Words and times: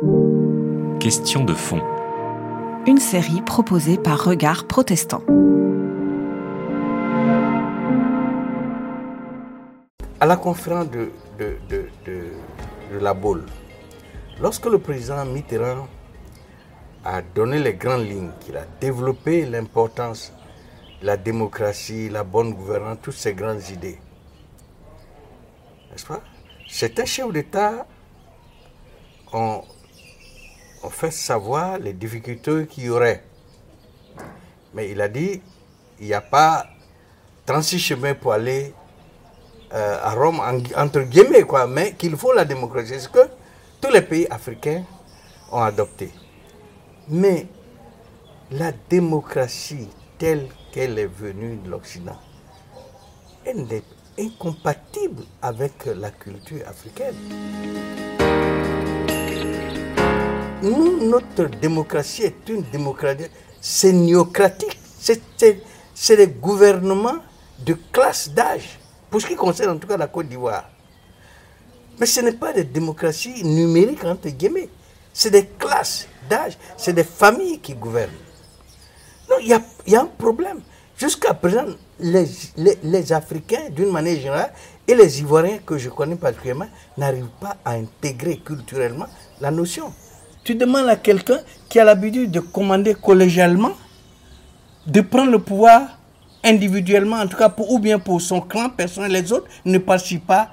Question 0.00 1.42
de 1.42 1.54
fond. 1.54 1.82
Une 2.86 2.98
série 2.98 3.42
proposée 3.42 3.98
par 3.98 4.22
Regard 4.22 4.68
Protestant. 4.68 5.22
À 10.20 10.26
la 10.26 10.36
conférence 10.36 10.88
de, 10.90 11.10
de, 11.40 11.56
de, 11.68 11.88
de, 12.06 12.98
la 13.00 13.12
Baule, 13.12 13.44
lorsque 14.40 14.66
le 14.66 14.78
président 14.78 15.24
Mitterrand 15.24 15.88
a 17.04 17.20
donné 17.20 17.58
les 17.58 17.74
grandes 17.74 18.06
lignes, 18.08 18.30
qu'il 18.38 18.56
a 18.56 18.66
développé 18.80 19.46
l'importance 19.46 20.32
de 21.00 21.06
la 21.06 21.16
démocratie, 21.16 22.08
la 22.08 22.22
bonne 22.22 22.54
gouvernance, 22.54 22.98
toutes 23.02 23.14
ces 23.14 23.34
grandes 23.34 23.68
idées, 23.68 23.98
n'est-ce 25.90 26.06
pas? 26.06 26.20
Certains 26.68 27.04
chefs 27.04 27.32
d'État 27.32 27.84
ont, 29.32 29.62
ont 30.82 30.90
fait 30.90 31.10
savoir 31.10 31.78
les 31.78 31.92
difficultés 31.92 32.66
qu'il 32.66 32.84
y 32.84 32.90
aurait. 32.90 33.24
Mais 34.74 34.90
il 34.90 35.00
a 35.00 35.08
dit, 35.08 35.40
il 36.00 36.06
n'y 36.06 36.14
a 36.14 36.20
pas 36.20 36.66
36 37.46 37.78
chemins 37.78 38.14
pour 38.14 38.32
aller 38.32 38.72
euh, 39.72 39.98
à 40.02 40.14
Rome, 40.14 40.40
entre 40.76 41.00
guillemets, 41.02 41.42
quoi, 41.42 41.66
mais 41.66 41.92
qu'il 41.92 42.16
faut 42.16 42.32
la 42.32 42.44
démocratie. 42.44 42.90
C'est 42.94 43.00
ce 43.00 43.08
que 43.08 43.28
tous 43.80 43.90
les 43.90 44.02
pays 44.02 44.26
africains 44.30 44.84
ont 45.50 45.62
adopté. 45.62 46.10
Mais 47.08 47.46
la 48.50 48.72
démocratie 48.88 49.88
telle 50.18 50.48
qu'elle 50.72 50.98
est 50.98 51.06
venue 51.06 51.56
de 51.56 51.70
l'Occident, 51.70 52.18
elle 53.44 53.72
est 53.72 53.84
incompatible 54.18 55.22
avec 55.40 55.86
la 55.86 56.10
culture 56.10 56.66
africaine. 56.66 57.14
Nous, 60.62 61.08
notre 61.08 61.44
démocratie 61.60 62.22
est 62.24 62.48
une 62.48 62.62
démocratie 62.62 63.26
séniocratique. 63.60 64.78
C'est 65.94 66.16
le 66.16 66.26
gouvernement 66.26 67.16
de 67.64 67.76
classe 67.92 68.30
d'âge 68.30 68.80
pour 69.08 69.20
ce 69.20 69.26
qui 69.28 69.36
concerne 69.36 69.76
en 69.76 69.78
tout 69.78 69.86
cas 69.86 69.96
la 69.96 70.08
Côte 70.08 70.28
d'Ivoire. 70.28 70.68
Mais 72.00 72.06
ce 72.06 72.20
n'est 72.20 72.32
pas 72.32 72.52
des 72.52 72.64
démocraties 72.64 73.44
numériques, 73.44 74.04
entre 74.04 74.28
guillemets. 74.30 74.68
C'est 75.12 75.30
des 75.30 75.46
classes 75.46 76.08
d'âge, 76.28 76.58
c'est 76.76 76.92
des 76.92 77.04
familles 77.04 77.60
qui 77.60 77.74
gouvernent. 77.74 78.10
Non, 79.30 79.36
il 79.40 79.48
y 79.48 79.94
a, 79.94 80.00
un 80.00 80.06
problème. 80.06 80.60
Jusqu'à 80.96 81.34
présent, 81.34 81.66
les, 82.00 82.26
les, 82.82 83.12
Africains, 83.12 83.70
d'une 83.70 83.90
manière 83.92 84.16
générale, 84.16 84.52
et 84.88 84.94
les 84.94 85.20
Ivoiriens 85.20 85.58
que 85.64 85.78
je 85.78 85.88
connais 85.88 86.16
particulièrement, 86.16 86.68
n'arrivent 86.96 87.30
pas 87.40 87.56
à 87.64 87.72
intégrer 87.72 88.38
culturellement 88.38 89.06
la 89.40 89.52
notion. 89.52 89.92
Tu 90.48 90.54
demandes 90.54 90.88
à 90.88 90.96
quelqu'un 90.96 91.40
qui 91.68 91.78
a 91.78 91.84
l'habitude 91.84 92.30
de 92.30 92.40
commander 92.40 92.94
collégialement, 92.94 93.72
de 94.86 95.02
prendre 95.02 95.30
le 95.30 95.40
pouvoir 95.40 95.98
individuellement, 96.42 97.16
en 97.16 97.26
tout 97.26 97.36
cas, 97.36 97.50
pour, 97.50 97.70
ou 97.70 97.78
bien 97.78 97.98
pour 97.98 98.22
son 98.22 98.40
clan 98.40 98.70
personnel, 98.70 99.12
les 99.12 99.30
autres 99.30 99.46
ne 99.66 99.76
participent 99.76 100.26
pas 100.26 100.48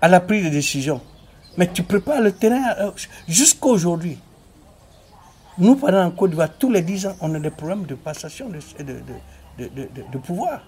à 0.00 0.08
la 0.08 0.20
prise 0.20 0.46
de 0.46 0.48
décision. 0.48 1.02
Mais 1.58 1.70
tu 1.70 1.82
prépares 1.82 2.22
le 2.22 2.32
terrain 2.32 2.74
euh, 2.78 2.90
jusqu'à 3.28 3.66
aujourd'hui. 3.66 4.16
Nous, 5.58 5.76
pendant 5.76 6.02
en 6.02 6.10
Côte 6.10 6.30
d'Ivoire, 6.30 6.48
tous 6.58 6.70
les 6.72 6.80
10 6.80 7.06
ans, 7.08 7.16
on 7.20 7.34
a 7.34 7.40
des 7.40 7.50
problèmes 7.50 7.84
de 7.84 7.96
passation 7.96 8.48
de, 8.48 8.60
de, 8.82 9.68
de, 10.10 10.18
pouvoir. 10.18 10.62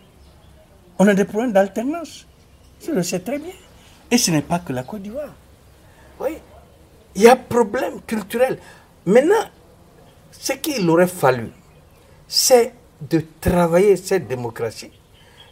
On 0.99 1.09
a 1.09 1.15
des 1.15 1.25
problèmes 1.25 1.53
d'alternance. 1.53 2.27
Je 2.87 2.91
le 2.91 3.03
sais 3.03 3.21
très 3.21 3.39
bien. 3.39 3.55
Et 4.11 4.19
ce 4.19 4.31
n'est 4.33 4.43
pas 4.43 4.59
que 4.59 4.75
la 4.75 4.83
Côte 4.83 5.01
d'Ivoire. 5.01 5.33
Oui, 6.21 6.33
il 7.15 7.23
y 7.23 7.29
a 7.29 7.37
problème 7.37 8.01
culturel. 8.07 8.59
Maintenant, 9.07 9.45
ce 10.31 10.53
qu'il 10.53 10.89
aurait 10.89 11.07
fallu, 11.07 11.51
c'est 12.29 12.73
de 13.01 13.25
travailler 13.41 13.97
cette 13.97 14.29
démocratie 14.29 14.93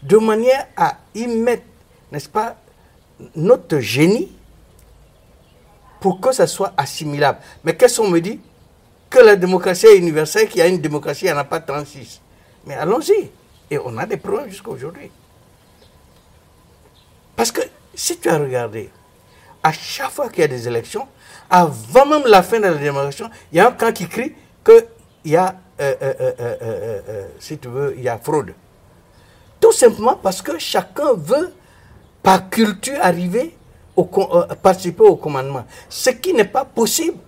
de 0.02 0.16
manière 0.16 0.66
à 0.76 0.98
y 1.14 1.26
mettre, 1.26 1.64
n'est-ce 2.12 2.28
pas, 2.28 2.56
notre 3.34 3.78
génie 3.80 4.30
pour 6.00 6.20
que 6.20 6.32
ça 6.32 6.46
soit 6.46 6.72
assimilable. 6.76 7.38
Mais 7.64 7.76
qu'est-ce 7.76 8.00
qu'on 8.00 8.08
me 8.08 8.20
dit? 8.20 8.40
Que 9.10 9.18
la 9.18 9.36
démocratie 9.36 9.86
est 9.86 9.98
universelle, 9.98 10.48
qu'il 10.48 10.58
y 10.58 10.62
a 10.62 10.68
une 10.68 10.80
démocratie, 10.80 11.24
il 11.24 11.28
n'y 11.28 11.32
en 11.32 11.38
a 11.38 11.44
pas 11.44 11.60
36. 11.60 12.20
Mais 12.66 12.74
allons-y. 12.74 13.30
Et 13.70 13.78
on 13.78 13.96
a 13.98 14.06
des 14.06 14.16
problèmes 14.16 14.48
jusqu'à 14.48 14.70
aujourd'hui. 14.70 15.10
Parce 17.34 17.50
que 17.50 17.62
si 17.94 18.18
tu 18.18 18.28
as 18.28 18.38
regardé, 18.38 18.90
à 19.62 19.72
chaque 19.72 20.10
fois 20.10 20.28
qu'il 20.28 20.40
y 20.40 20.44
a 20.44 20.48
des 20.48 20.68
élections, 20.68 21.08
avant 21.50 22.06
même 22.06 22.26
la 22.26 22.42
fin 22.42 22.58
de 22.58 22.64
la 22.64 22.74
démocratie, 22.74 23.22
il 23.52 23.58
y 23.58 23.60
a 23.60 23.68
un 23.68 23.72
camp 23.72 23.92
qui 23.92 24.08
crie 24.08 24.34
qu'il 24.64 25.32
y 25.32 25.36
a 25.36 25.54
euh, 25.80 25.94
euh, 26.02 26.32
euh, 26.40 27.28
si 27.38 27.56
tu 27.58 27.68
veux, 27.68 27.94
il 27.96 28.02
y 28.02 28.08
a 28.08 28.18
fraude. 28.18 28.52
Tout 29.60 29.72
simplement 29.72 30.16
parce 30.16 30.42
que 30.42 30.58
chacun 30.58 31.14
veut, 31.14 31.52
par 32.22 32.50
culture, 32.50 32.96
arriver 33.00 33.56
au, 33.94 34.04
participer 34.04 35.04
au 35.04 35.16
commandement. 35.16 35.64
Ce 35.88 36.10
qui 36.10 36.34
n'est 36.34 36.44
pas 36.44 36.64
possible 36.64 37.18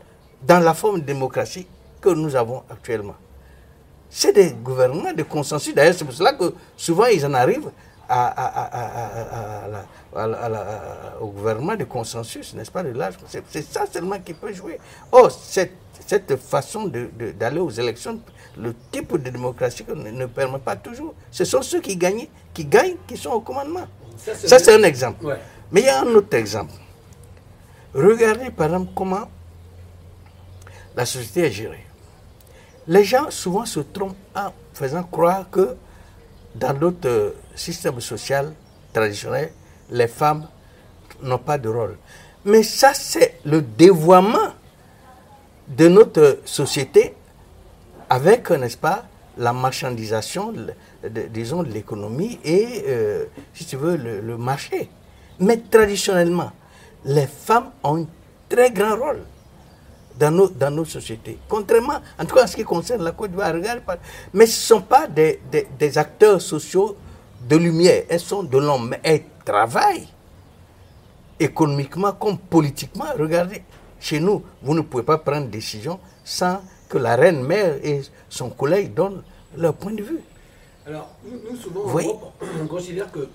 dans 0.43 0.59
la 0.59 0.75
forme 0.75 1.01
de 1.01 1.05
démocratie 1.05 1.67
que 2.01 2.09
nous 2.09 2.35
avons 2.35 2.63
actuellement. 2.71 3.15
C'est 4.09 4.33
des 4.33 4.51
gouvernements 4.51 5.13
de 5.13 5.23
consensus. 5.23 5.73
D'ailleurs, 5.75 5.95
c'est 5.97 6.05
pour 6.05 6.15
cela 6.15 6.33
que 6.33 6.53
souvent 6.77 7.07
ils 7.07 7.25
en 7.25 7.35
arrivent 7.35 7.71
au 11.21 11.27
gouvernement 11.29 11.77
de 11.77 11.85
consensus, 11.85 12.55
n'est-ce 12.55 12.71
pas, 12.71 12.83
de 12.83 12.91
l'âge. 12.91 13.15
C'est 13.27 13.63
ça 13.63 13.85
seulement 13.91 14.19
qui 14.19 14.35
peut 14.35 14.53
jouer. 14.53 14.79
Or, 15.13 15.31
cette, 15.31 15.73
cette 16.07 16.37
façon 16.37 16.91
d'aller 17.39 17.61
aux 17.61 17.71
élections 17.71 18.21
le 18.59 18.75
type 18.91 19.13
de 19.13 19.31
démocratie 19.31 19.85
ne, 19.95 20.27
permet 20.27 20.59
pas 20.59 20.77
toujours. 20.77 21.15
Ce 21.31 21.45
sont 21.45 21.63
ceux 21.63 21.81
qui 21.81 21.97
gagnent, 21.97 22.27
qui 22.53 22.65
gagnent, 22.65 22.97
qui 23.07 23.17
sont 23.17 23.31
au 23.31 23.41
commandement. 23.41 23.87
Ça, 24.19 24.59
c'est 24.59 24.75
un 24.75 24.83
exemple. 24.83 25.25
Mais 25.73 25.81
il 25.83 25.87
y 25.87 25.89
a 25.89 26.01
un 26.01 26.07
autre 26.15 26.37
exemple. 26.37 26.73
Regardez 27.95 28.51
par 28.51 28.67
exemple 28.67 28.93
comment 28.95 29.29
la 30.97 31.07
société 31.07 31.47
est 31.47 31.53
gérée. 31.53 31.87
Les 32.87 33.05
gens 33.05 33.31
souvent 33.31 33.65
se 33.67 33.81
trompent 33.81 34.17
en 34.35 34.53
faisant 34.75 35.03
croire 35.05 35.49
que 35.51 35.77
dans 36.55 36.75
d'autres 36.75 37.35
systèmes 37.61 38.01
sociaux 38.01 38.53
traditionnels, 38.93 39.53
les 39.91 40.09
femmes 40.09 40.47
n'ont 41.23 41.39
pas 41.39 41.59
de 41.59 41.69
rôle. 41.69 41.97
Mais 42.45 42.63
ça, 42.63 42.95
c'est 42.95 43.39
le 43.45 43.61
dévoiement 43.61 44.55
de 45.69 45.89
notre 45.89 46.39
société 46.45 47.15
avec, 48.09 48.51
n'est-ce 48.51 48.77
pas, 48.79 49.05
la 49.37 49.53
marchandisation, 49.53 50.53
disons, 51.31 51.63
de 51.63 51.71
l'économie 51.71 52.39
et, 52.45 52.85
euh, 52.89 53.25
si 53.55 53.65
tu 53.65 53.77
veux, 53.77 53.97
le, 53.97 54.37
marché. 54.37 54.89
Mais 55.39 55.59
traditionnellement, 55.59 56.51
les 57.05 57.27
femmes 57.27 57.71
ont 57.85 58.03
un 58.03 58.07
très 58.49 58.71
grand 58.71 58.97
rôle 58.97 59.21
dans 60.19 60.31
nos, 60.31 60.49
dans 60.49 60.71
nos 60.71 60.85
sociétés. 60.85 61.39
Contrairement, 61.49 62.01
en 62.19 62.25
tout 62.25 62.35
cas 62.35 62.45
en 62.45 62.47
ce 62.47 62.57
qui 62.57 62.65
concerne 62.65 63.03
la 63.03 63.13
Côte 63.13 63.31
d'Ivoire, 63.31 63.55
mais 64.35 64.47
ce 64.47 64.75
ne 64.75 64.79
sont 64.79 64.83
pas 64.83 65.07
des, 65.07 65.41
des, 65.79 65.97
acteurs 65.99 66.43
sociaux 66.43 66.97
de 67.51 67.57
lumière, 67.57 68.05
elles 68.09 68.21
sont 68.21 68.45
de 68.45 68.57
l'homme, 68.59 68.91
mais 68.91 69.01
elles 69.03 69.25
travaillent 69.45 70.07
économiquement 71.41 72.13
comme 72.13 72.39
politiquement. 72.39 73.07
Regardez, 73.19 73.63
chez 73.99 74.21
nous, 74.21 74.45
vous 74.63 74.75
ne 74.75 74.83
pouvez 74.83 75.03
pas 75.03 75.19
prendre 75.19 75.49
décision 75.49 75.99
sans 76.25 76.63
que 76.89 76.97
la 76.99 77.17
reine 77.17 77.43
mère 77.43 77.75
et 77.83 78.03
son 78.29 78.51
collègue 78.51 78.95
donnent 78.95 79.23
leur 79.57 79.75
point 79.75 79.93
de 79.93 80.03
vue. 80.03 80.21
Alors, 80.87 81.11
nous, 81.25 81.57
souvent, 81.57 81.83
on 82.63 82.67
considère 82.69 83.11
que 83.11 83.29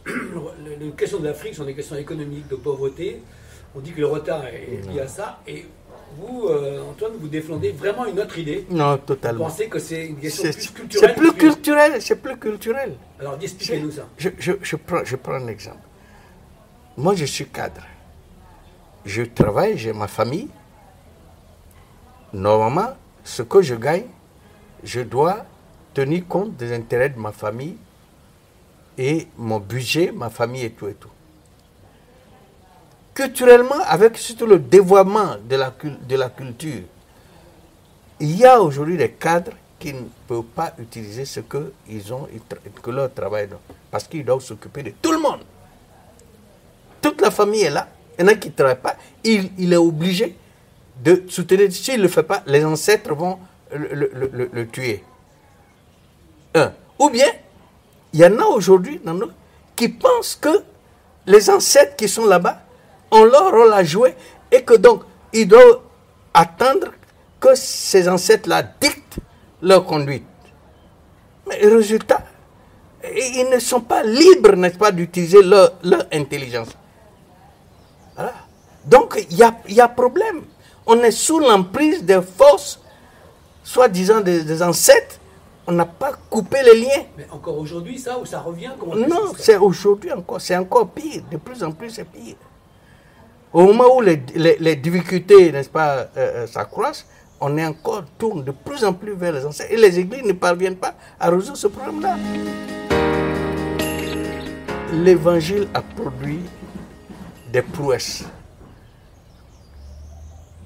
les 0.79 0.89
questions 0.91 1.19
de 1.19 1.25
l'Afrique 1.25 1.53
sont 1.55 1.65
des 1.65 1.75
questions 1.75 1.97
économiques, 1.97 2.47
de 2.47 2.55
pauvreté. 2.55 3.21
On 3.75 3.81
dit 3.81 3.91
que 3.91 3.99
le 3.99 4.07
retard 4.07 4.45
est 4.45 4.87
lié 4.89 5.01
à 5.01 5.07
ça. 5.09 5.39
Et 5.45 5.65
vous, 6.17 6.47
euh, 6.47 6.81
Antoine, 6.89 7.13
vous 7.19 7.27
défendez 7.27 7.71
vraiment 7.71 8.05
une 8.05 8.19
autre 8.19 8.37
idée? 8.37 8.65
Non, 8.69 8.97
totalement. 8.97 9.45
Vous 9.45 9.51
pensez 9.51 9.67
que 9.67 9.79
c'est 9.79 10.05
une 10.07 10.17
question 10.17 10.49
plus 10.51 10.71
culturelle 10.71 11.09
C'est 11.09 11.15
plus 11.15 11.33
culturel, 11.33 12.01
c'est 12.01 12.21
plus 12.21 12.37
culturel. 12.37 12.95
Alors, 13.19 13.37
expliquez-nous 13.41 13.91
ça. 13.91 14.07
Je, 14.17 14.29
je, 14.39 14.75
prends, 14.75 15.03
je 15.03 15.15
prends 15.15 15.33
un 15.33 15.47
exemple. 15.47 15.79
Moi, 16.97 17.15
je 17.15 17.25
suis 17.25 17.45
cadre. 17.47 17.81
Je 19.05 19.23
travaille, 19.23 19.77
j'ai 19.77 19.93
ma 19.93 20.07
famille. 20.07 20.47
Normalement, 22.33 22.95
ce 23.23 23.41
que 23.43 23.61
je 23.61 23.75
gagne, 23.75 24.07
je 24.83 25.01
dois 25.01 25.45
tenir 25.93 26.27
compte 26.27 26.55
des 26.57 26.73
intérêts 26.73 27.09
de 27.09 27.19
ma 27.19 27.31
famille 27.31 27.77
et 28.97 29.27
mon 29.37 29.59
budget, 29.59 30.11
ma 30.11 30.29
famille 30.29 30.63
et 30.65 30.71
tout 30.71 30.87
et 30.87 30.93
tout. 30.95 31.09
Culturellement, 33.15 33.79
avec 33.87 34.17
surtout 34.17 34.45
le 34.45 34.59
dévoiement 34.59 35.37
de 35.41 35.55
la, 35.55 36.29
culture, 36.29 36.81
il 38.19 38.35
y 38.35 38.43
a 38.45 38.59
aujourd'hui 38.59 38.97
des 38.97 39.11
cadres 39.11 39.53
qui 39.79 39.93
ne 39.93 40.01
peuvent 40.27 40.43
pas 40.43 40.73
utiliser 40.77 41.23
ce 41.23 41.39
qu'ils 41.39 42.13
ont, 42.13 42.27
que 42.83 42.91
leur 42.91 43.13
travail 43.13 43.47
parce 43.89 44.03
qu'ils 44.09 44.25
doivent 44.25 44.41
s'occuper 44.41 44.83
de 44.83 44.89
tout 45.01 45.13
le 45.13 45.19
monde. 45.19 45.39
Toute 47.01 47.21
la 47.21 47.31
famille 47.31 47.61
est 47.61 47.69
là. 47.69 47.87
Il 48.19 48.23
y 48.23 48.25
en 48.25 48.27
a 48.27 48.35
qui 48.35 48.49
ne 48.49 48.53
travaillent 48.53 48.81
pas. 48.81 48.97
Il, 49.23 49.71
est 49.71 49.77
obligé 49.77 50.35
de 51.01 51.23
soutenir. 51.29 51.71
S'il 51.71 51.99
ne 51.99 52.01
le 52.03 52.09
fait 52.09 52.23
pas, 52.23 52.43
les 52.47 52.65
ancêtres 52.65 53.13
vont 53.13 53.39
le, 53.71 54.65
tuer. 54.65 55.05
Ou 56.99 57.09
bien, 57.09 57.27
il 58.11 58.19
y 58.19 58.25
en 58.25 58.37
a 58.39 58.45
aujourd'hui 58.47 58.99
qui 59.73 59.87
pensent 59.87 60.35
que 60.35 60.63
les 61.25 61.49
ancêtres 61.49 61.95
qui 61.95 62.09
sont 62.09 62.25
là-bas 62.25 62.64
ont 63.11 63.23
leur 63.23 63.51
rôle 63.51 63.73
à 63.73 63.83
jouer 63.83 64.15
et 64.51 64.63
que 64.63 64.73
donc 64.75 65.03
ils 65.33 65.47
doivent 65.47 65.79
attendre 66.33 66.87
que 67.39 67.55
ces 67.55 68.07
ancêtres-là 68.07 68.63
dictent 68.79 69.19
leur 69.61 69.85
conduite. 69.85 70.23
Mais 71.47 71.57
résultat, 71.57 72.23
ils 73.13 73.47
ne 73.51 73.59
sont 73.59 73.81
pas 73.81 74.03
libres, 74.03 74.55
n'est-ce 74.55 74.77
pas, 74.77 74.91
d'utiliser 74.91 75.41
leur, 75.43 75.73
intelligence. 76.11 76.69
Voilà. 78.15 78.33
Donc, 78.85 79.23
il 79.29 79.37
y 79.37 79.43
a, 79.43 79.55
y 79.67 79.81
a 79.81 79.87
problème. 79.87 80.41
On 80.87 81.01
est 81.01 81.11
sous 81.11 81.39
l'emprise 81.39 82.03
des 82.03 82.21
forces, 82.21 82.79
soi-disant 83.63 84.21
des, 84.21 84.61
ancêtres. 84.63 85.19
On 85.67 85.71
n'a 85.71 85.85
pas 85.85 86.13
coupé 86.29 86.57
les 86.63 86.81
liens. 86.81 87.05
Mais 87.17 87.27
encore 87.31 87.57
aujourd'hui, 87.57 87.97
ça, 87.97 88.19
ou 88.19 88.25
ça 88.25 88.39
revient 88.39 88.71
Non, 89.09 89.33
c'est 89.37 89.57
aujourd'hui 89.57 90.11
encore. 90.11 90.39
C'est 90.39 90.55
encore 90.55 90.89
pire. 90.89 91.23
De 91.31 91.37
plus 91.37 91.63
en 91.63 91.71
plus, 91.71 91.89
c'est 91.89 92.05
pire. 92.05 92.35
Au 93.55 93.63
moment 93.67 93.95
où 93.95 94.01
les, 94.01 94.17
difficultés, 94.75 95.49
n'est-ce 95.53 95.69
pas, 95.69 95.91
euh, 95.95 96.07
euh, 96.17 96.45
s'accroissent, 96.45 97.07
on 97.39 97.57
est 97.57 97.65
encore 97.65 98.03
tourne 98.17 98.43
de 98.43 98.51
plus 98.51 98.83
en 98.83 98.91
plus 98.91 99.13
vers 99.13 99.31
les 99.31 99.45
ancêtres. 99.45 99.71
Et 99.71 99.77
les 99.77 99.97
églises 99.97 100.25
ne 100.25 100.33
parviennent 100.33 100.75
pas 100.75 100.93
à 101.17 101.29
résoudre 101.29 101.55
ce 101.55 101.67
problème-là. 101.67 102.17
L'évangile 104.91 105.69
a 105.73 105.81
produit 105.81 106.41
des 107.53 107.61
prouesses. 107.61 108.25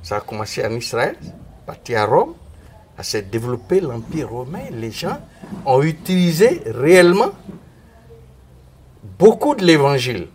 Ça 0.02 0.16
a 0.18 0.22
commencé 0.22 0.66
en 0.66 0.72
Israël, 0.72 1.16
parti 1.68 1.94
à 1.94 2.08
Rome, 2.08 2.34
à 2.98 3.04
se 3.04 3.18
développer 3.18 3.82
l'Empire 3.82 4.32
romain. 4.32 4.64
Les 4.72 4.90
gens 4.90 5.20
ont 5.64 5.84
utilisé 5.84 6.64
réellement 6.66 7.34
beaucoup 9.20 9.54
de 9.54 9.64
l'évangile. 9.64 10.28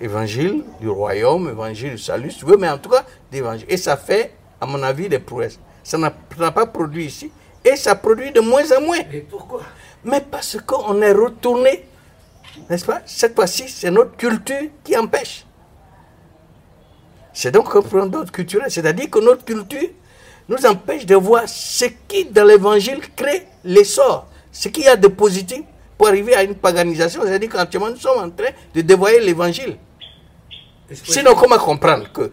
Évangile 0.00 0.64
du 0.80 0.88
royaume, 0.88 1.50
évangile 1.50 1.90
du 1.90 1.98
salut, 1.98 2.30
tu 2.30 2.44
veux, 2.44 2.56
mais 2.56 2.68
en 2.68 2.78
tout 2.78 2.88
cas 2.88 3.04
d'évangile. 3.30 3.66
Et 3.68 3.76
ça 3.76 3.96
fait 3.96 4.32
à 4.60 4.66
mon 4.66 4.82
avis, 4.82 5.08
des 5.08 5.18
prouesses. 5.18 5.58
Ça 5.82 5.96
n'a 5.96 6.10
pas 6.10 6.66
produit 6.66 7.06
ici. 7.06 7.32
Et 7.64 7.76
ça 7.76 7.94
produit 7.94 8.30
de 8.30 8.40
moins 8.40 8.70
en 8.76 8.80
moins. 8.82 8.98
Mais 9.10 9.20
pourquoi? 9.20 9.62
Mais 10.04 10.20
parce 10.20 10.58
qu'on 10.66 11.00
est 11.02 11.12
retourné, 11.12 11.86
n'est-ce 12.68 12.84
pas? 12.84 13.00
Cette 13.06 13.34
fois-ci, 13.34 13.68
c'est 13.68 13.90
notre 13.90 14.16
culture 14.16 14.68
qui 14.84 14.96
empêche. 14.96 15.46
C'est 17.32 17.50
donc 17.50 17.74
un 17.74 17.82
problème 17.82 18.10
d'autre 18.10 18.32
culturel. 18.32 18.70
C'est-à-dire 18.70 19.08
que 19.08 19.18
notre 19.18 19.44
culture 19.44 19.88
nous 20.48 20.66
empêche 20.66 21.06
de 21.06 21.14
voir 21.14 21.48
ce 21.48 21.86
qui, 22.08 22.26
dans 22.26 22.44
l'évangile, 22.44 23.00
crée 23.14 23.46
l'essor. 23.64 24.26
Ce 24.52 24.68
qu'il 24.68 24.84
y 24.84 24.88
a 24.88 24.96
de 24.96 25.08
positif 25.08 25.62
pour 25.96 26.08
arriver 26.08 26.34
à 26.34 26.42
une 26.42 26.54
paganisation. 26.54 27.22
C'est-à-dire 27.22 27.50
qu'actuellement, 27.50 27.90
nous 27.90 27.96
sommes 27.96 28.18
en 28.18 28.30
train 28.30 28.50
de 28.74 28.80
dévoyer 28.80 29.20
l'évangile. 29.20 29.76
Sinon, 30.92 31.34
comment 31.34 31.58
comprendre 31.58 32.10
que 32.12 32.30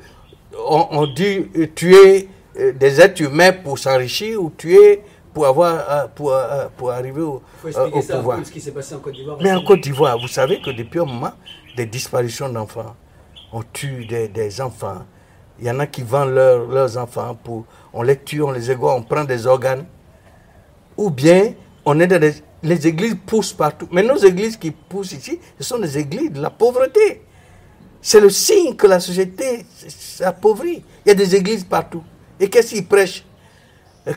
on, 0.69 1.05
dit 1.07 1.45
euh, 1.55 1.67
tuer 1.73 2.27
euh, 2.59 2.73
des 2.73 2.99
êtres 2.99 3.21
humains 3.21 3.53
pour 3.53 3.77
s'enrichir 3.77 4.41
ou 4.41 4.49
tuer 4.49 5.01
pour 5.33 5.45
avoir 5.45 5.73
euh, 5.89 6.07
pour, 6.13 6.33
pour 6.75 6.91
arriver 6.91 7.21
au, 7.21 7.41
pouvoir? 7.61 8.39
ce 8.43 8.51
qui 8.51 8.59
s'est 8.59 8.71
passé 8.71 8.95
en 8.95 8.99
Côte 8.99 9.13
d'Ivoire. 9.13 9.37
Mais 9.41 9.51
en 9.51 9.63
Côte 9.63 9.81
d'Ivoire, 9.81 10.17
vous 10.19 10.27
savez 10.27 10.59
que 10.61 10.71
depuis 10.71 10.99
un 10.99 11.05
moment, 11.05 11.31
des 11.75 11.85
disparitions 11.85 12.49
d'enfants, 12.49 12.95
on 13.53 13.61
tue 13.61 14.05
des, 14.05 14.61
enfants. 14.61 15.05
Il 15.59 15.65
y 15.65 15.71
en 15.71 15.79
a 15.79 15.87
qui 15.87 16.01
vendent 16.01 16.33
leurs 16.33 16.97
enfants 16.97 17.37
pour, 17.43 17.65
on 17.93 18.01
les 18.01 18.17
tue, 18.17 18.41
on 18.41 18.51
les 18.51 18.71
égorge, 18.71 18.99
on 18.99 19.03
prend 19.03 19.23
des 19.23 19.45
organes. 19.45 19.85
Ou 20.97 21.11
bien, 21.11 21.53
on 21.85 21.99
est 21.99 22.07
dans 22.07 22.19
des, 22.19 22.33
les 22.63 22.87
églises 22.87 23.15
poussent 23.25 23.53
partout. 23.53 23.87
Mais 23.91 24.01
nos 24.03 24.17
églises 24.17 24.57
qui 24.57 24.71
poussent 24.71 25.11
ici, 25.11 25.39
ce 25.59 25.63
sont 25.63 25.79
des 25.79 25.97
églises 25.97 26.31
de 26.31 26.41
la 26.41 26.49
pauvreté. 26.49 27.21
C'est 28.07 28.21
le 28.21 28.29
signe 28.29 28.73
que 28.73 28.87
la 28.87 29.01
société 29.01 29.65
s'appauvrit. 29.89 30.81
Il 31.05 31.09
y 31.09 31.11
a 31.11 31.13
des 31.13 31.35
églises 31.35 31.65
partout. 31.65 32.01
Et 32.39 32.49
qu'est-ce 32.49 32.69
qu'ils 32.69 32.87
prêchent? 32.87 33.25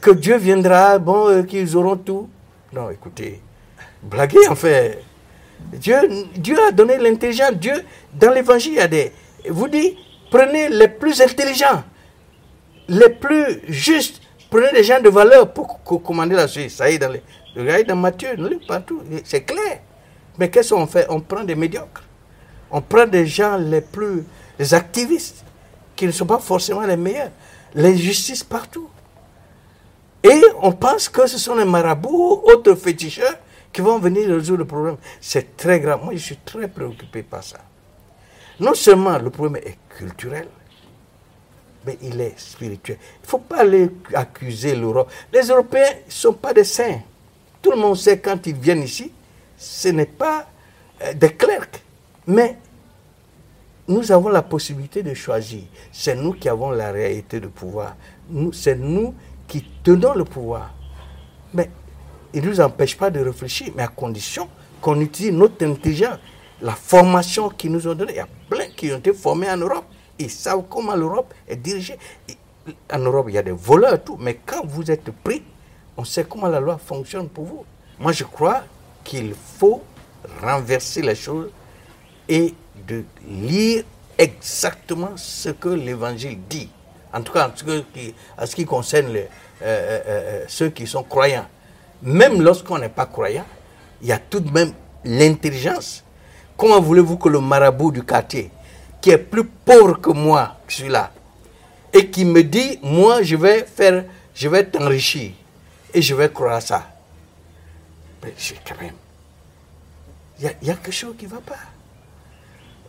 Que 0.01 0.13
Dieu 0.13 0.37
viendra, 0.37 0.97
bon, 1.01 1.29
euh, 1.29 1.43
qu'ils 1.43 1.77
auront 1.77 1.97
tout. 1.97 2.29
Non, 2.73 2.89
écoutez, 2.91 3.43
blaguez 4.01 4.47
en 4.49 4.55
fait. 4.55 5.03
Dieu, 5.73 5.97
a 6.69 6.71
donné 6.71 6.99
l'intelligence. 6.99 7.55
Dieu, 7.55 7.85
dans 8.15 8.31
l'évangile, 8.31 8.75
il 8.75 8.77
y 8.77 8.81
a 8.81 8.87
des. 8.87 9.11
Vous 9.49 9.67
dites, 9.67 9.97
prenez 10.31 10.69
les 10.69 10.87
plus 10.87 11.21
intelligents, 11.21 11.83
les 12.87 13.09
plus 13.09 13.61
justes, 13.67 14.23
prenez 14.51 14.71
des 14.71 14.85
gens 14.85 15.01
de 15.01 15.09
valeur 15.09 15.53
pour 15.53 15.83
commander 15.83 16.37
la 16.37 16.47
suite. 16.47 16.71
Ça 16.71 16.89
y 16.89 16.95
est, 16.95 16.99
dans 17.01 17.11
les. 17.11 17.83
Dans 17.83 17.97
Matthieu, 17.97 18.37
partout, 18.69 19.03
c'est 19.25 19.43
clair. 19.43 19.81
Mais 20.39 20.49
qu'est-ce 20.49 20.73
qu'on 20.73 20.87
fait? 20.87 21.07
On 21.09 21.19
prend 21.21 21.43
des 21.43 21.57
médiocres. 21.57 22.05
On 22.71 22.81
prend 22.81 23.07
des 23.07 23.27
gens 23.27 23.57
les 23.57 23.81
plus, 23.81 24.25
les 24.59 24.75
activistes, 24.75 25.45
qui 25.97 26.07
ne 26.07 26.13
sont 26.13 26.27
pas 26.27 26.39
forcément 26.39 26.83
les 26.83 26.97
meilleurs. 26.97 27.31
L'injustice 27.75 28.43
partout. 28.43 28.89
Et 30.23 30.41
on 30.63 30.73
pense 30.73 31.09
que 31.09 31.27
ce 31.27 31.39
sont 31.39 31.55
les 31.55 31.65
marabouts, 31.65 32.43
autres 32.45 32.75
féticheurs, 32.75 33.37
qui 33.73 33.81
vont 33.81 33.99
venir 33.99 34.29
résoudre 34.29 34.59
le 34.59 34.65
problème. 34.67 34.97
C'est 35.21 35.57
très 35.57 35.81
grave. 35.81 36.01
Moi, 36.03 36.15
je 36.15 36.19
suis 36.19 36.37
très 36.37 36.69
préoccupé 36.69 37.23
par 37.23 37.43
ça. 37.43 37.59
Non 38.59 38.75
seulement 38.75 39.19
le 39.19 39.31
problème 39.31 39.63
est 39.65 39.79
culturel, 39.97 40.49
mais 41.87 41.97
il 42.03 42.21
est 42.21 42.39
spirituel. 42.39 42.99
Il 43.01 43.27
ne 43.27 43.29
faut 43.29 43.39
pas 43.39 43.59
aller 43.61 43.91
accuser 44.13 44.75
l'Europe. 44.77 45.11
Les 45.33 45.43
Européens 45.49 45.95
ne 46.07 46.13
sont 46.13 46.35
pas 46.35 46.53
des 46.53 46.65
saints. 46.65 47.01
Tout 47.63 47.71
le 47.71 47.79
monde 47.79 47.97
sait 47.97 48.19
quand 48.19 48.47
ils 48.47 48.55
viennent 48.55 48.83
ici, 48.83 49.13
ce 49.57 49.89
n'est 49.89 50.07
pas 50.07 50.47
euh, 51.03 51.15
des 51.15 51.35
clercs. 51.35 51.69
Mais 52.31 52.57
nous 53.89 54.13
avons 54.13 54.29
la 54.29 54.43
possibilité 54.43 55.03
de 55.03 55.15
choisir. 55.15 55.65
C'est 55.91 56.15
nous 56.15 56.33
qui 56.33 56.49
avons 56.49 56.71
la 56.71 56.93
réalité 56.93 57.41
de 57.41 57.49
pouvoir. 57.49 57.97
C'est 58.53 58.77
nous 58.77 59.15
qui 59.49 59.65
tenons 59.83 60.15
le 60.15 60.25
pouvoir. 60.25 60.73
Mais 61.53 61.69
il 62.33 62.45
ne 62.45 62.51
nous 62.51 62.61
empêche 62.61 62.97
pas 62.97 63.11
de 63.11 63.19
réfléchir, 63.19 63.73
mais 63.75 63.83
à 63.83 63.89
condition 63.89 64.49
qu'on 64.81 65.01
utilise 65.01 65.33
notre 65.33 65.67
intelligence, 65.67 66.19
la 66.63 66.77
formation 66.77 67.49
qu'ils 67.49 67.73
nous 67.73 67.89
ont 67.89 67.95
donnée. 67.97 68.13
Il 68.13 68.19
y 68.19 68.21
a 68.21 68.29
plein 68.49 68.69
qui 68.77 68.93
ont 68.93 68.99
été 68.99 69.13
formés 69.13 69.51
en 69.51 69.57
Europe. 69.57 69.87
Ils 70.17 70.31
savent 70.31 70.63
comment 70.71 70.95
l'Europe 70.95 71.35
est 71.49 71.57
dirigée. 71.57 71.99
En 72.93 72.99
Europe, 73.01 73.27
il 73.29 73.35
y 73.35 73.39
a 73.39 73.43
des 73.43 73.51
voleurs 73.51 73.95
et 73.95 74.01
tout, 74.01 74.17
mais 74.21 74.39
quand 74.47 74.65
vous 74.65 74.89
êtes 74.89 75.11
pris, 75.25 75.43
on 75.97 76.05
sait 76.05 76.23
comment 76.23 76.47
la 76.47 76.61
loi 76.61 76.79
fonctionne 76.79 77.29
pour 77.29 77.45
vous. 77.45 77.65
Moi, 77.99 78.13
je 78.13 78.23
crois 78.23 78.63
qu'il 79.03 79.35
faut 79.59 79.83
renverser 80.41 81.03
les 81.03 81.17
choses 81.17 81.51
et 82.31 82.55
de 82.87 83.05
lire 83.29 83.85
exactement 84.17 85.11
ce 85.17 85.51
que 85.51 85.69
l'Évangile 85.69 86.39
dit. 86.49 86.71
En 87.13 87.21
tout 87.23 87.33
cas, 87.33 87.49
en 87.49 87.53
ce 87.55 87.65
qui, 87.65 88.15
ce 88.45 88.55
qui 88.57 88.65
concerne 88.65 89.09
euh, 89.17 89.27
euh, 89.63 90.01
euh, 90.07 90.45
ceux 90.49 90.71
qui 90.71 90.87
sont 90.87 91.03
croyants. 91.03 91.47
Même 92.03 92.41
lorsqu'on 92.41 92.79
n'est 92.79 92.89
pas 92.89 93.05
croyant, 93.05 93.45
il 94.01 94.09
y 94.09 94.13
a 94.13 94.19
tout 94.19 94.41
de 94.41 94.51
même 94.51 94.73
l'intelligence. 95.05 96.03
Comment 96.57 96.81
voulez-vous 96.81 97.19
que 97.19 97.29
le 97.29 97.41
marabout 97.41 97.91
du 97.91 98.03
quartier, 98.03 98.51
qui 99.03 99.11
est 99.11 99.19
plus 99.19 99.45
pauvre 99.45 100.01
que 100.01 100.11
moi, 100.11 100.57
celui-là, 100.67 101.13
et 101.93 102.09
qui 102.09 102.25
me 102.25 102.43
dit, 102.43 102.79
moi, 102.83 103.23
je 103.23 103.37
vais 103.37 103.65
faire, 103.65 104.05
je 104.35 104.49
vais 104.49 104.65
t'enrichir, 104.65 105.33
et 105.93 106.01
je 106.01 106.15
vais 106.15 106.31
croire 106.31 106.55
à 106.55 106.61
ça. 106.63 106.87
Mais 108.23 108.33
quand 108.67 108.81
même, 108.81 108.95
il 110.39 110.45
y, 110.45 110.71
a 110.71 110.75
quelque 110.75 110.91
chose 110.91 111.15
qui 111.19 111.27
ne 111.27 111.31
va 111.31 111.41
pas. 111.41 111.57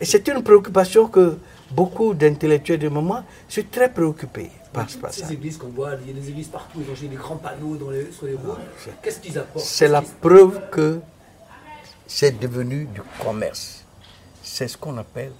Et 0.02 0.04
c'est 0.04 0.26
une 0.26 0.42
préoccupation 0.42 1.06
que 1.06 1.38
beaucoup 1.70 2.12
d'intellectuels 2.12 2.80
de 2.80 2.88
moment 2.88 3.22
sont 3.48 3.62
très 3.70 3.88
préoccupés 3.88 4.50
par, 4.72 4.90
ça. 4.90 4.98
Ces 5.12 5.32
églises 5.32 5.56
qu'on 5.56 5.68
voit, 5.68 5.92
il 6.04 6.08
y 6.08 6.18
a 6.18 6.20
des 6.20 6.28
églises 6.28 6.48
partout, 6.48 6.80
il 6.84 7.04
y 7.04 7.06
a 7.06 7.10
des 7.10 7.14
grands 7.14 7.36
panneaux 7.36 7.76
dans 7.76 7.88
les, 7.90 8.10
sur 8.10 8.26
les 8.26 8.34
routes. 8.34 8.58
Qu'est-ce 9.00 9.20
qu'ils 9.20 9.38
apportent 9.38 9.64
C'est 9.64 9.86
la 9.86 10.02
preuve 10.02 10.60
que 10.72 10.98
c'est 12.04 12.36
devenu 12.36 12.86
du 12.86 13.00
commerce. 13.22 13.84
C'est 14.42 14.66
ce 14.66 14.76
qu'on 14.76 14.98
appelle 14.98 15.30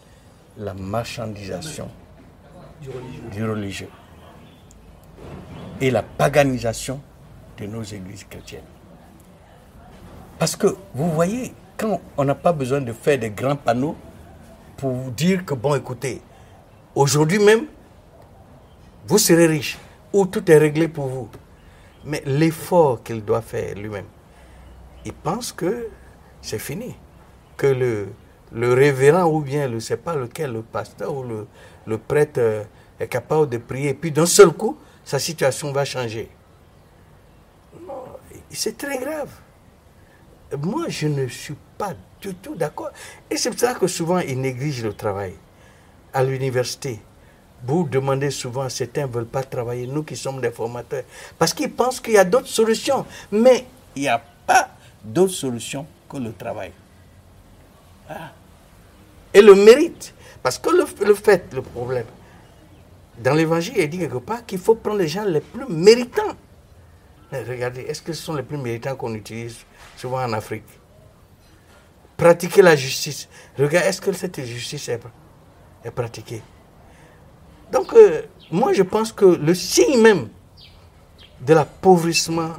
la 0.56 0.74
marchandisation 0.74 1.88
du 2.80 2.88
religieux. 2.90 3.30
du 3.32 3.44
religieux. 3.44 3.88
Et 5.80 5.90
la 5.90 6.04
paganisation 6.04 7.00
de 7.58 7.66
nos 7.66 7.82
églises 7.82 8.22
chrétiennes. 8.30 8.62
Parce 10.38 10.54
que 10.54 10.68
vous 10.94 11.10
voyez, 11.10 11.52
quand 11.76 12.00
on 12.16 12.24
n'a 12.24 12.36
pas 12.36 12.52
besoin 12.52 12.80
de 12.80 12.92
faire 12.92 13.18
des 13.18 13.30
grands 13.30 13.56
panneaux, 13.56 13.96
pour 14.76 14.90
vous 14.90 15.10
dire 15.10 15.44
que, 15.44 15.54
bon, 15.54 15.74
écoutez, 15.74 16.20
aujourd'hui 16.94 17.38
même, 17.38 17.66
vous 19.06 19.18
serez 19.18 19.46
riche, 19.46 19.78
ou 20.12 20.26
tout 20.26 20.50
est 20.50 20.58
réglé 20.58 20.88
pour 20.88 21.06
vous. 21.06 21.28
Mais 22.04 22.22
l'effort 22.26 23.02
qu'il 23.02 23.24
doit 23.24 23.42
faire 23.42 23.74
lui-même, 23.76 24.06
il 25.04 25.12
pense 25.12 25.52
que 25.52 25.88
c'est 26.40 26.58
fini. 26.58 26.94
Que 27.56 27.66
le, 27.66 28.74
révérend 28.74 29.24
ou 29.24 29.40
bien, 29.40 29.68
ne 29.68 29.78
sais 29.78 29.96
pas 29.96 30.14
lequel, 30.14 30.52
le 30.52 30.62
pasteur 30.62 31.14
ou 31.14 31.22
le, 31.22 31.46
le 31.86 31.98
prêtre 31.98 32.66
est 32.98 33.08
capable 33.08 33.48
de 33.48 33.58
prier, 33.58 33.90
et 33.90 33.94
puis 33.94 34.10
d'un 34.10 34.26
seul 34.26 34.50
coup, 34.52 34.76
sa 35.04 35.18
situation 35.18 35.72
va 35.72 35.84
changer. 35.84 36.28
C'est 38.50 38.76
très 38.76 38.98
grave. 38.98 39.30
Moi, 40.60 40.86
je 40.88 41.08
ne 41.08 41.26
suis 41.26 41.56
pas 41.78 41.94
du 42.22 42.34
tout 42.36 42.54
d'accord. 42.54 42.90
Et 43.30 43.36
c'est 43.36 43.50
pour 43.50 43.58
ça 43.58 43.74
que 43.74 43.86
souvent, 43.86 44.18
ils 44.18 44.40
négligent 44.40 44.84
le 44.84 44.94
travail. 44.94 45.34
À 46.14 46.22
l'université, 46.22 47.00
vous 47.64 47.84
demandez 47.84 48.30
souvent, 48.30 48.68
certains 48.68 49.06
ne 49.06 49.12
veulent 49.12 49.26
pas 49.26 49.42
travailler, 49.42 49.86
nous 49.86 50.02
qui 50.02 50.16
sommes 50.16 50.40
des 50.40 50.50
formateurs, 50.50 51.04
parce 51.38 51.54
qu'ils 51.54 51.70
pensent 51.72 52.00
qu'il 52.00 52.14
y 52.14 52.18
a 52.18 52.24
d'autres 52.24 52.48
solutions. 52.48 53.06
Mais 53.30 53.66
il 53.94 54.02
n'y 54.02 54.08
a 54.08 54.22
pas 54.46 54.70
d'autre 55.04 55.32
solution 55.32 55.86
que 56.08 56.16
le 56.16 56.32
travail. 56.32 56.72
Ah. 58.08 58.32
Et 59.32 59.40
le 59.40 59.54
mérite. 59.54 60.14
Parce 60.42 60.58
que 60.58 60.70
le, 60.70 61.14
fait, 61.14 61.54
le 61.54 61.62
problème, 61.62 62.06
dans 63.18 63.34
l'évangile, 63.34 63.74
il 63.76 63.88
dit 63.88 63.98
quelque 63.98 64.18
part 64.18 64.44
qu'il 64.44 64.58
faut 64.58 64.74
prendre 64.74 64.98
les 64.98 65.06
gens 65.06 65.24
les 65.24 65.40
plus 65.40 65.66
méritants. 65.68 66.36
regardez, 67.30 67.82
est-ce 67.82 68.02
que 68.02 68.12
ce 68.12 68.22
sont 68.22 68.34
les 68.34 68.42
plus 68.42 68.58
méritants 68.58 68.96
qu'on 68.96 69.14
utilise 69.14 69.58
souvent 69.96 70.20
en 70.20 70.32
Afrique? 70.32 70.64
Pratiquer 72.22 72.62
la 72.62 72.76
justice. 72.76 73.28
Regardez, 73.58 73.88
est-ce 73.88 74.00
que 74.00 74.12
cette 74.12 74.40
justice 74.44 74.88
est, 74.88 75.90
pratiquée? 75.90 76.40
Donc, 77.72 77.92
euh, 77.94 78.22
moi, 78.48 78.72
je 78.72 78.84
pense 78.84 79.10
que 79.10 79.24
le 79.24 79.52
signe 79.56 80.00
même 80.00 80.28
de 81.40 81.52
l'appauvrissement 81.52 82.50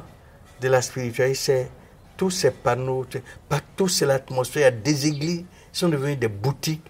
de 0.60 0.68
la 0.68 0.82
spiritualité, 0.82 1.34
c'est 1.34 1.70
tous 2.14 2.28
ces 2.28 2.50
panneaux, 2.50 3.06
partout 3.48 3.88
c'est 3.88 4.04
l'atmosphère, 4.04 4.70
des 4.70 5.06
églises 5.06 5.44
sont 5.72 5.88
devenues 5.88 6.16
des 6.16 6.28
boutiques. 6.28 6.84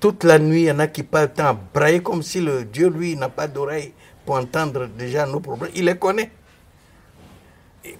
Toute 0.00 0.24
la 0.24 0.40
nuit, 0.40 0.62
il 0.62 0.66
y 0.66 0.72
en 0.72 0.80
a 0.80 0.88
qui 0.88 1.04
partent 1.04 1.38
à 1.38 1.52
brailler 1.52 2.02
comme 2.02 2.24
si 2.24 2.40
le 2.40 2.64
Dieu, 2.64 2.88
lui, 2.88 3.14
n'a 3.14 3.28
pas 3.28 3.46
d'oreille 3.46 3.92
pour 4.26 4.34
entendre 4.34 4.88
déjà 4.88 5.24
nos 5.24 5.38
problèmes. 5.38 5.70
Il 5.76 5.84
les 5.84 5.96
connaît. 5.96 6.32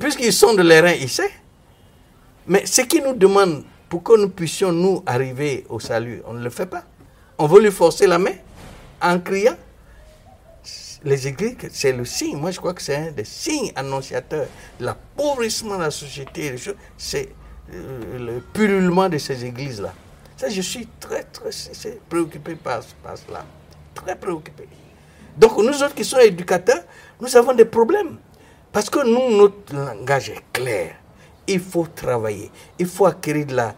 Puisqu'ils 0.00 0.32
sont 0.32 0.54
de 0.54 0.62
l'airain, 0.62 0.94
il 1.00 1.08
sait. 1.08 1.30
Mais 2.48 2.66
ce 2.66 2.82
qu'il 2.82 3.04
nous 3.04 3.14
demande 3.14 3.62
pour 3.92 4.02
que 4.02 4.18
nous 4.18 4.30
puissions 4.30 4.72
nous 4.72 5.02
arriver 5.04 5.66
au 5.68 5.78
salut, 5.78 6.22
on 6.26 6.32
ne 6.32 6.42
le 6.42 6.48
fait 6.48 6.64
pas. 6.64 6.82
On 7.36 7.46
veut 7.46 7.60
lui 7.60 7.70
forcer 7.70 8.06
la 8.06 8.18
main 8.18 8.32
en 9.02 9.18
criant 9.20 9.54
les 11.04 11.28
églises, 11.28 11.56
c'est 11.70 11.92
le 11.92 12.06
signe. 12.06 12.38
Moi, 12.38 12.52
je 12.52 12.58
crois 12.58 12.72
que 12.72 12.80
c'est 12.80 12.96
un 12.96 13.10
des 13.10 13.26
signes 13.26 13.70
annonciateurs 13.76 14.46
de 14.80 14.86
l'appauvrissement 14.86 15.76
de 15.76 15.82
la 15.82 15.90
société. 15.90 16.54
C'est 16.96 17.28
euh, 17.74 18.18
le 18.18 18.40
pullulement 18.40 19.10
de 19.10 19.18
ces 19.18 19.44
églises-là. 19.44 19.92
Ça, 20.38 20.48
je 20.48 20.62
suis 20.62 20.88
très, 20.98 21.24
très 21.24 21.50
préoccupé 22.08 22.54
par, 22.54 22.82
cela. 22.82 23.44
Très 23.94 24.16
préoccupé. 24.16 24.68
Donc, 25.36 25.58
nous 25.58 25.82
autres 25.82 25.94
qui 25.94 26.06
sommes 26.06 26.20
éducateurs, 26.20 26.82
nous 27.20 27.36
avons 27.36 27.52
des 27.52 27.66
problèmes. 27.66 28.16
Parce 28.72 28.88
que 28.88 29.04
nous, 29.04 29.36
notre 29.36 29.74
langage 29.74 30.30
est 30.30 30.42
clair. 30.50 30.94
Il 31.46 31.60
faut 31.60 31.86
travailler. 31.94 32.50
Il 32.78 32.86
faut 32.86 33.06
acquérir 33.06 33.46
de 33.46 33.54
la, 33.54 33.74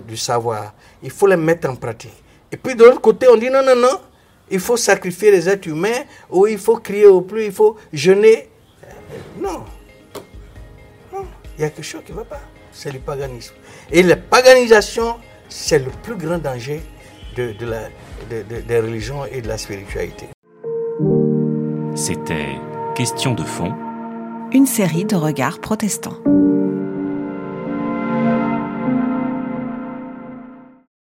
du 0.00 0.16
savoir. 0.16 0.74
Il 1.02 1.10
faut 1.10 1.26
le 1.26 1.36
mettre 1.36 1.68
en 1.68 1.76
pratique. 1.76 2.22
Et 2.50 2.56
puis, 2.56 2.74
de 2.74 2.84
l'autre 2.84 3.00
côté, 3.00 3.26
on 3.28 3.36
dit 3.36 3.50
non, 3.50 3.62
non, 3.64 3.76
non 3.76 4.00
il 4.48 4.60
faut 4.60 4.76
sacrifier 4.76 5.32
les 5.32 5.48
êtres 5.48 5.66
humains, 5.66 6.04
ou 6.30 6.46
il 6.46 6.58
faut 6.58 6.76
crier 6.76 7.06
au 7.06 7.20
plus, 7.20 7.46
il 7.46 7.52
faut 7.52 7.76
jeûner. 7.92 8.48
Non. 9.40 9.64
Il 11.58 11.62
y 11.62 11.64
a 11.64 11.70
quelque 11.70 11.84
chose 11.84 12.02
qui 12.04 12.12
ne 12.12 12.18
va 12.18 12.24
pas. 12.24 12.40
C'est 12.70 12.92
le 12.92 13.00
paganisme. 13.00 13.54
Et 13.90 14.04
la 14.04 14.16
paganisation, 14.16 15.16
c'est 15.48 15.80
le 15.80 15.90
plus 16.02 16.14
grand 16.14 16.38
danger 16.38 16.80
de, 17.34 17.54
la, 17.66 17.88
des 18.28 18.80
religions 18.80 19.24
et 19.24 19.40
de 19.40 19.48
la 19.48 19.58
spiritualité. 19.58 20.28
C'était 21.96 22.56
Question 22.96 23.34
de 23.34 23.42
fond. 23.42 23.74
Une 24.52 24.64
série 24.64 25.04
de 25.04 25.16
regards 25.16 25.60
protestants. 25.60 26.16